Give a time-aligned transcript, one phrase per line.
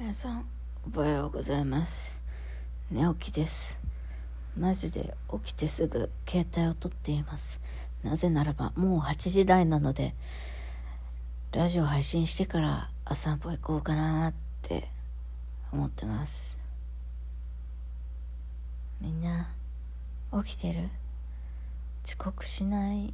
[0.00, 0.46] 皆さん。
[0.94, 2.22] おはようございます。
[2.88, 3.80] 寝起きです。
[4.56, 7.60] マジで起きてすぐ携帯を取っています。
[8.04, 10.14] なぜならばもう8時台なので
[11.50, 14.86] ラジオ配信してから朝散歩行こうかなって
[15.72, 16.60] 思ってます。
[19.00, 19.50] みんな
[20.44, 20.90] 起きてる？
[22.06, 23.12] 遅刻しない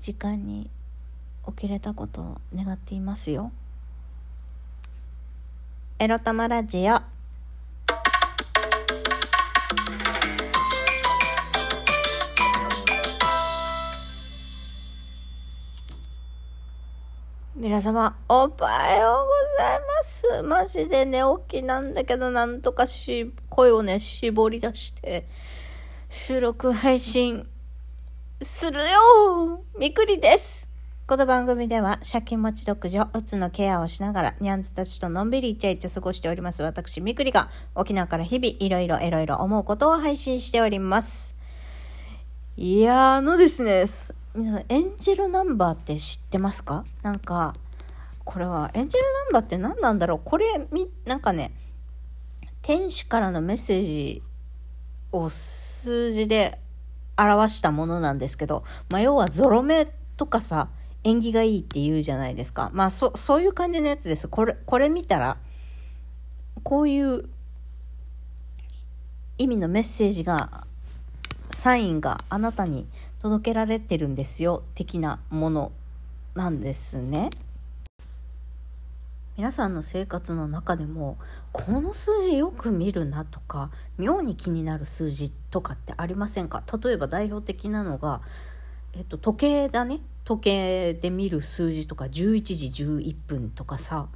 [0.00, 0.70] 時間に
[1.46, 3.52] 起きれたことを願っていますよ。
[6.02, 6.98] エロ玉ラジオ。
[17.54, 20.42] 皆様、おはようございます。
[20.42, 25.28] マジで寝起きなんだけど、なんとかし、声をね、絞り出して、
[26.08, 27.46] 収録配信、
[28.40, 30.69] するよみくりです。
[31.10, 36.62] この番組では借金持ち独女、うつのケアをしながら、ニャンズたちとのんびりイチャイチャ過ごしております。
[36.62, 41.34] 私、みくりが沖縄から日々いろいろいろいろ思うことを配信しております。
[42.56, 43.86] いやあのですね、
[44.36, 46.84] 皆さん、エンジェルナンバーって知ってますか？
[47.02, 47.56] なんか、
[48.24, 50.20] これは、エンジェルナンバーって何なんだろう？
[50.24, 51.50] これ、み、なんかね、
[52.62, 54.22] 天使からのメッセージ
[55.10, 56.60] を数字で
[57.18, 60.68] 表したものなんですけど、まあ、要はゾロ目とかさ、
[61.04, 62.70] 縁起がいいって言うじゃないですか。
[62.72, 64.28] まあ、そ、そういう感じのやつです。
[64.28, 65.38] これ、これ見たら、
[66.62, 67.28] こういう
[69.38, 70.66] 意味のメッセージが、
[71.50, 72.86] サインがあなたに
[73.20, 75.72] 届けられてるんですよ、的なもの
[76.34, 77.30] なんですね。
[79.36, 81.16] 皆さんの生活の中でも
[81.50, 86.62] この数字よく見るなとか妙に気になる数字とかってありませんか？
[86.84, 88.20] 例えば代表的なのが、
[88.92, 94.06] えっと、時計だね時計で見る数字とか11時11分とかさ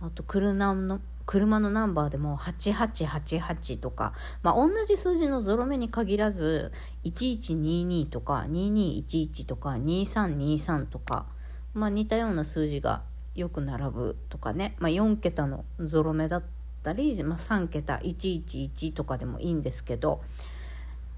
[0.00, 6.72] あと車の車のナンバーでも8888とか、まあ、同じ数字のゾロ目に限らず
[7.04, 11.26] 1122とか2211とか2323とか、
[11.74, 13.02] まあ、似たような数字が
[13.36, 16.42] よく並ぶとかね、まあ、4桁のゾロ目だっ
[16.82, 20.22] たり、まあ、3桁111とかでもいいんですけど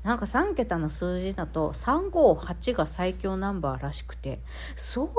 [0.08, 4.41] なんか3桁の数字だと358が最強ナンバーらしくて
[4.74, 5.10] そうい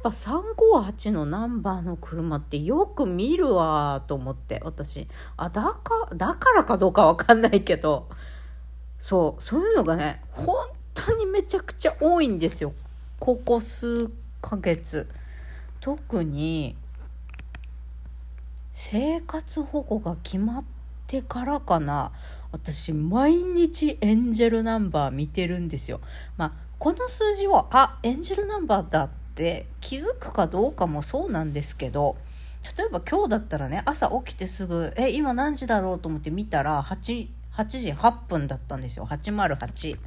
[0.00, 5.08] えば358のナンバーの車ってよく見るわと思って私。
[5.38, 8.10] あだかだからかどうかわかんないけど。
[8.98, 10.54] そうそういうのがね本
[10.92, 12.74] 当にめちゃくちゃ多いんですよ。
[13.18, 14.10] ここ数
[14.42, 15.08] ヶ月。
[15.80, 16.76] 特に
[18.74, 20.64] 生活保護が決まっ
[21.06, 22.12] てからかな。
[22.54, 26.00] 私毎日エンジェルナンバー見てるんですよ。
[26.36, 32.16] まあ、この数字を、あ、エンジェルナンバーだって気づくかどうかもそうなんですけど、
[32.78, 39.06] 例えば今日だったらね、朝起きてすぐ、え、今何時だろうと思って見たら、8、8時8分だったんですよ。
[39.06, 39.98] 808。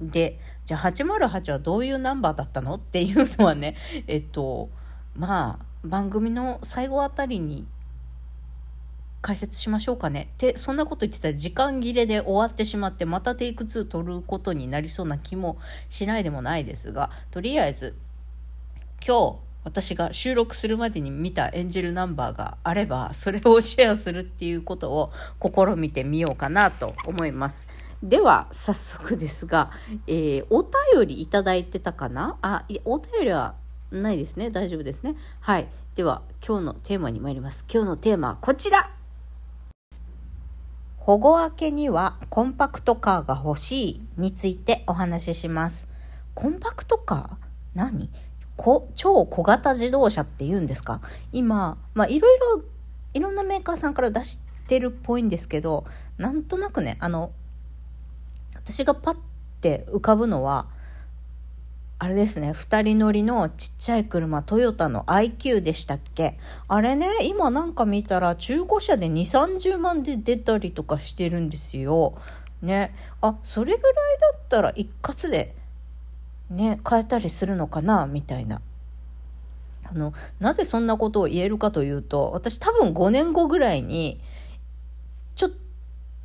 [0.00, 2.74] で、じゃあ808はどういうナンバーだったの？
[2.74, 3.76] っていうのはね、
[4.08, 4.68] えっと、
[5.14, 7.68] まあ、番組の最後あたりに
[9.20, 10.30] 解説しましょうかね。
[10.34, 15.58] ってそんなこと言ってたら時間切れで終わってしまってまたテイク2取ることになりそうな気も
[15.90, 17.96] しないでもないですがとりあえず
[19.04, 25.12] 今日私が収録するまでに見たエンジェルナンバーがあればそれをシェアするっていうことを
[25.42, 27.68] 試みてみようかなと思います。
[28.02, 29.72] では早速ですが、
[30.06, 32.38] えー、お便りいただいてたかな？
[32.40, 33.56] あお便りは
[33.90, 34.50] ないですね。
[34.50, 35.16] 大丈夫ですね。
[35.40, 35.68] はい。
[35.96, 37.66] では今日のテーマに参ります。
[37.70, 38.97] 今日のテーマはこちら！
[41.08, 45.88] 保護明けにはコンパクトカーが欲しいについてお話しします。
[46.34, 47.78] コンパクトカー？
[47.78, 48.10] 何？
[48.56, 51.00] こ超小型自動車って言うんですか？
[51.32, 52.62] 今、まあいろいろ、
[53.14, 55.86] いろんなメーカーさんから出してるっぽいんですけど、
[56.18, 57.32] なんとなくね、あの、
[58.56, 59.16] 私がパッ
[59.62, 60.68] て浮かぶのは、
[62.00, 66.38] あれですね、二人乗りのちっちゃい車、トヨタの IQ でしたっけ？
[66.68, 72.14] あれね、今なんか見たら中古車で2、30万で出たりとかしてるんですよ。
[72.62, 72.94] ね。
[73.20, 73.94] あ、それぐらい
[74.32, 75.56] だったら一括で、
[76.50, 78.06] ね、買えたりするのかな？
[78.06, 78.62] みたいな。
[79.84, 84.20] あの、なぜそんなことを言えるかというと、私多分5年後ぐらいに、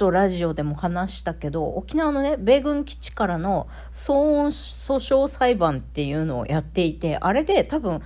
[0.04, 8.02] とラジオでも話したけど、沖縄のね、米軍基地からの騒音訴訟裁判っていうのをやっていて、あれで多分80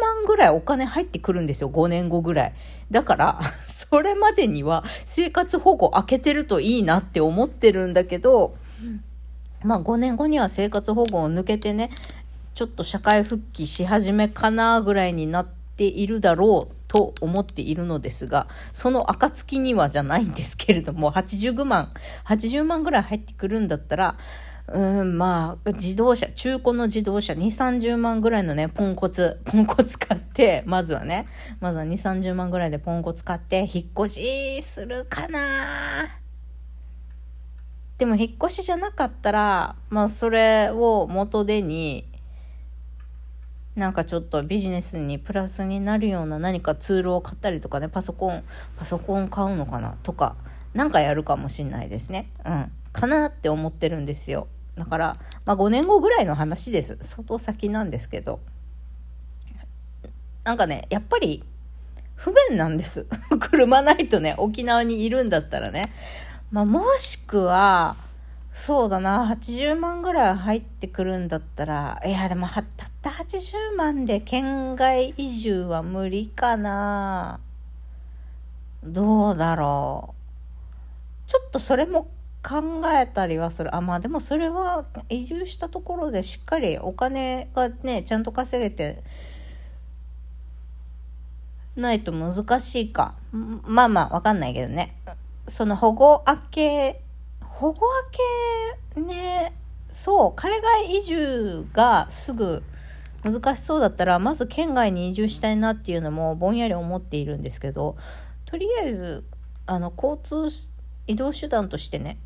[0.00, 2.54] 万ぐらいお金入ってくるんですよ、5年後ぐらい。
[2.92, 8.54] だから、 それまでには生活保護開けてるといいなって思ってるんだけど、
[9.64, 11.90] まあ5年後には生活保護を抜けてね、
[12.54, 21.90] ちょっと社会復帰し始めかなぐらいになっているだろうと思っているのですが、その暁にはじゃないんですけれども、80万、
[22.26, 24.18] 80万ぐらい入ってくるんだったら、
[24.68, 31.28] うん、まあ、自動車、中古の自動車、2、30万ぐらいのね、ポンコツ、ポンコツ買って、まずはね、
[31.60, 35.40] まずは2、30万ぐらいでポンコツ買って、引っ越しするかな。
[37.96, 42.11] でも、引っ越しじゃなかったら、まあ、それを元手に、
[43.74, 48.42] なんかちょっとビジネスにプラスになるような何かツールを買ったりとかね、パソコン、
[48.76, 50.36] パソコン買うのかなとか、
[50.74, 52.30] なんかやるかもしんないですね。
[52.44, 52.72] うん。
[52.92, 54.48] かなって思ってるんですよ。
[54.76, 56.98] だから、まあ、5年後ぐらいの話です。
[57.00, 58.40] 相当先なんですけど。
[60.44, 61.44] なんかね、やっぱり
[62.14, 63.06] 不便なんです。
[63.40, 65.92] 車ないとね、沖縄にいるんだったらね。
[66.50, 67.96] まあ、もしくは、
[68.52, 72.64] そうだな、80万ぐらい入ってくるんだったら、いや、でも、たっ
[73.00, 77.40] た80万で県外移住は無理かな。
[78.84, 80.14] どうだろ
[81.26, 81.30] う。
[81.30, 82.10] ちょっとそれも
[82.42, 83.74] 考えたりはする。
[83.74, 89.02] あ、まあでもそれは移住したところでしっかりお金がね、ちゃんと稼げて
[91.76, 93.14] ないと難しいか。
[93.30, 94.96] まあまあわかんないけどね。
[95.48, 97.01] その保護明け、
[97.54, 97.80] 保護
[98.94, 99.52] 明けね、
[99.90, 102.62] そう、海外移住がすぐ
[103.24, 107.96] 難しそうだったら、まず県外に移住したいなっていうのもぼんやり思っているんですけど、
[108.46, 109.24] とりあえず、
[109.66, 110.48] あの、交通
[111.06, 112.18] 移動手段としてね、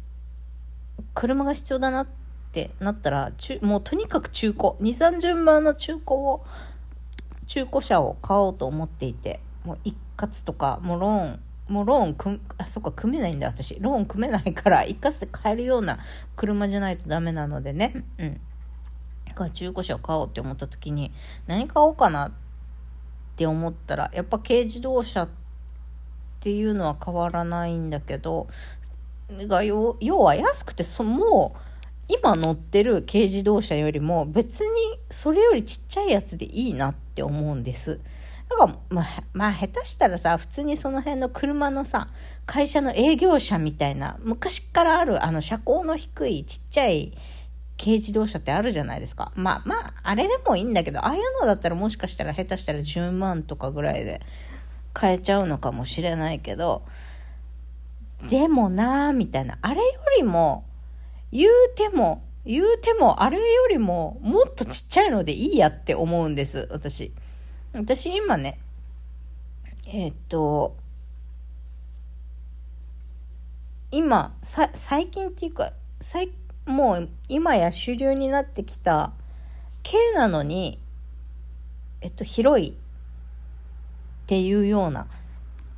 [1.12, 2.08] 車が必要だなっ
[2.52, 6.44] てなったら、もうとにかく中古、2、30万の中古を、
[7.46, 13.78] 中古車を買おうと思っていて、もう一括とか、もうローン、もうローン組、あ、そっか、組めないんだ、私。
[13.80, 15.98] ローン組めないから、一括で買えるような
[16.36, 18.04] 車じゃないとダメなのでね。
[18.18, 18.40] うん。
[19.26, 21.12] だから中古車を買おうって思った時に、
[21.46, 22.32] 何買おうかなっ
[23.36, 25.28] て思ったら、やっぱ軽自動車っ
[26.40, 28.46] ていうのは変わらないんだけど、
[29.30, 31.58] が要は安くてそもう
[32.08, 34.70] 今乗ってる軽自動車よりも別に
[35.10, 38.00] それよりちっちゃいやつでいいなって思うんです。
[38.48, 42.08] だか、まあ、まあ、下手したらさ、普通にその辺の車のさ、
[42.46, 47.12] 会社の営業車みたいな、昔からある、あの、車高の低いちっちゃい
[47.78, 49.32] 軽自動車ってあるじゃないですか。
[49.34, 54.22] まあまあ、あれでもいいんだけど、ああいうのだったらもしかしたら下手したら10万とかぐらいで
[54.92, 56.82] 買えちゃうのかもしれないけど、
[58.28, 59.58] でもなーみたいな。
[59.60, 60.64] あれよりも、
[61.32, 67.12] 言うても、言うても、あれよりも、もっとちっちゃいのでいいやって思うんです、私。
[67.72, 68.58] 私今ね、
[69.86, 70.76] えー、っと、
[73.90, 76.30] 今、さ、最近っていうか、最、
[76.66, 79.12] もう今や主流になってきた、
[79.82, 80.80] 軽なのに、
[82.00, 82.74] えっと、広いっ
[84.26, 85.06] ていうような、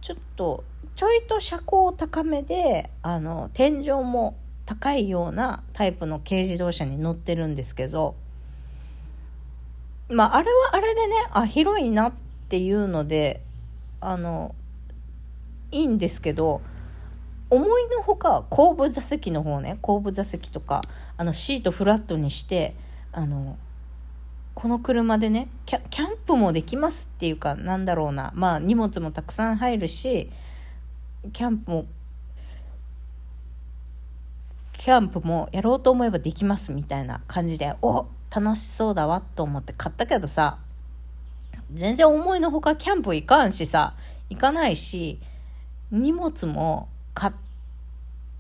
[0.01, 0.65] ちょっと
[0.99, 4.37] ちょいと車高高めで、あの、天井も
[4.67, 8.17] 高いようなタイプの軽自動車に乗ってるんですけど、
[10.09, 12.13] まあ、あれはあれでね、あ、広いなっ
[12.49, 13.43] ていうので、
[14.01, 14.55] あの、
[15.71, 16.63] いいんですけど、
[17.51, 20.83] 思いのほか後部座席の方ね、後部座席とか、
[21.17, 22.75] あの、シートフラットにして、
[23.13, 23.59] あの、
[24.55, 30.31] この車でねキャ、キャンプもできますっていうか、なんだろうな、まあ荷物もたくさん入るし、
[31.33, 31.87] キャンプも
[34.79, 40.59] キャンプもやろうと思えばできますみたいな感じでお楽しそうだわと思って買ったけどさ
[41.73, 43.95] 全然思いのほかキャンプ行かんしさ
[44.31, 45.19] 行かないし
[45.91, 47.33] 荷物も買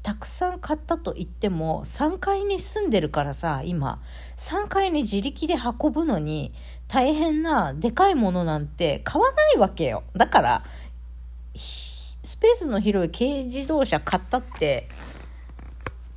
[0.03, 4.01] たくさん買ったと言っても3階に住んでるからさ今
[4.37, 6.53] 3階に自力で運ぶのに
[6.87, 10.03] 大変なでかいものなんて買わないわけよ。
[10.17, 10.65] だから
[11.55, 14.89] スペースの広い軽自動車買ったって、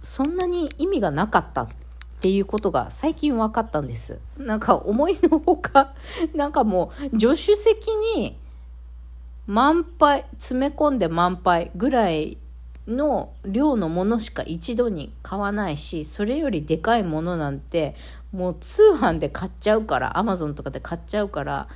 [0.01, 1.67] そんなに意味がなかった
[2.21, 4.19] っていうことが最近分かったんです。
[4.37, 5.95] なんか思いのほか、
[6.35, 8.37] なんかもう助手席に
[9.47, 12.37] 満杯、詰め込んで満杯ぐらい
[12.87, 17.95] の量のものしか一度に買わないし、それよりでかいものなんて、
[18.31, 21.67] もう通販で買っちゃうから、アマゾンとかで買っちゃうから、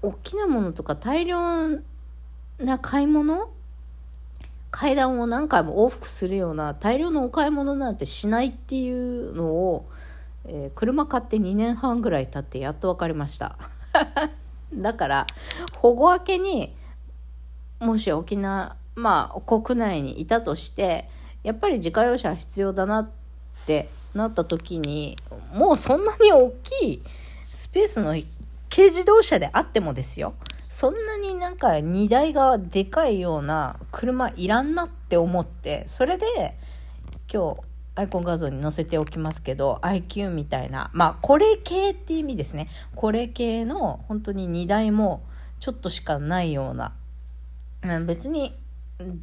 [0.00, 1.38] 大きなものとか大量
[2.58, 3.50] な買い物
[4.70, 9.88] 階段を何回も往復するような大量のお買い物なんてしないっていうのを、
[10.46, 13.58] えー、車買って2年半ぐらい経ってやっと分かりました。
[14.72, 15.26] だから
[15.74, 16.76] 保護明けに
[17.80, 21.08] もし沖縄まあ国内にいたとして
[21.42, 23.10] やっぱり自家用車は必要だなっ
[23.66, 25.16] てなった時に
[25.52, 27.02] もうそんなに大きい
[27.52, 28.10] スペースの
[28.70, 30.34] 軽自動車であってもですよ。
[30.70, 36.56] そんなになんか荷台がでかいような車いらんなって思って、それで
[37.30, 37.60] 今日
[37.96, 42.68] アイコン画像に載せておきますけど、IQ みたいな、まあこれ系って意味ですね。
[42.94, 45.24] これ系の本当に荷台も
[45.58, 46.94] ちょっとしかないような、
[48.06, 48.56] 別に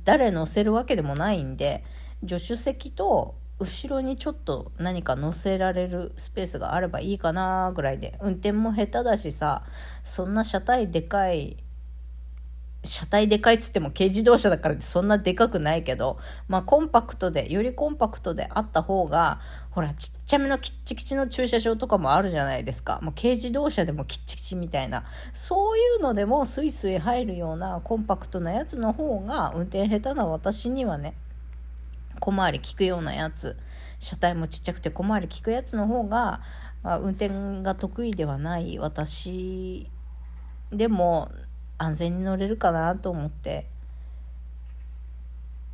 [0.04, 1.86] 誰乗せるわけでもないんで、
[2.28, 9.64] 助手席と後ろにちょっと何か乗せられるスペースがあればいいかなぐらいで運転も下手だしさ
[10.04, 11.58] そんな車体でかい
[12.88, 19.40] 車体でかいっつっても軽自動車だからそんなでかくないけど、まあコンパクトで、よりコンパクトであった方が、
[19.72, 23.00] ほら、ちっちゃめのキッチキチの駐車場とかもあるじゃないですか。
[23.04, 25.04] もう軽自動車でもキッチキチみたいな。
[25.34, 31.16] そういうのでもスイスイ入るようなコンパクトなやつの方が、運転下手な私にはね、
[32.18, 33.58] 小回り効くようなやつ。
[34.00, 36.42] 車体もちっちゃくて小回り効くやつの方が、
[36.84, 38.78] まあ、運転が得意ではない。
[38.80, 39.90] 私
[40.72, 41.32] でも
[41.78, 43.68] 安全に乗れるかなと思って。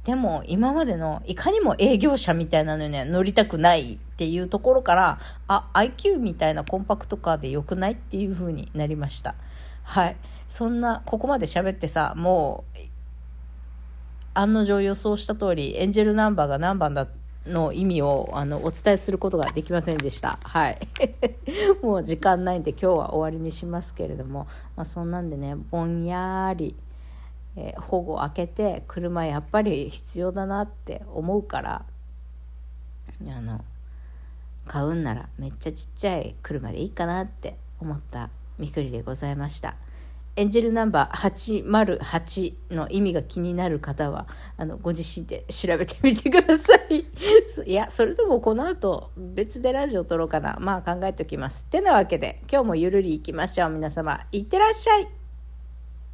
[0.04, 9.36] でも今までのいかにも営業車みたいなのには乗りたくないっていうところからあ IQ みたいなコンパクトカーで良くないっていう風になりました。
[9.84, 10.18] はい。
[10.48, 12.93] そんなここまで喋ってさもう
[14.34, 17.08] 案の定予想した通りエンジェルナンバーが何番だ
[17.46, 20.40] の意味をあのお伝えすることができませんでした。
[20.44, 20.80] はい。
[21.84, 26.75] もう時間ないんで今日は終わりにしますけれども、まあ、そんなんでね、ぼんやり、
[27.56, 31.86] えー、保護開けて車やっぱり必要だなって思うから、
[33.28, 33.63] あの、
[34.66, 39.75] 買うんならめっちゃちっちゃい車でいいかなって思ったみくりでございました。
[40.36, 47.06] エンジェルナンバー808の意味が気になる方は、あの、ご自身で調べてみてください。
[47.70, 50.58] いや、それともこの後、別でラジオ撮ろうかな。
[50.60, 51.66] まあ考えておきます。
[51.68, 53.70] ってなわけで、今日もゆるり行きましょう。
[53.70, 55.23] 皆様、いってらっしゃい。